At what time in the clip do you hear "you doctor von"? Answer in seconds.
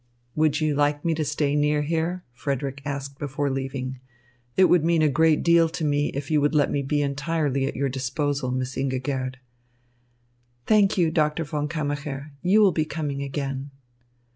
10.97-11.67